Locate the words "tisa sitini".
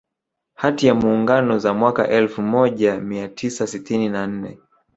3.27-4.09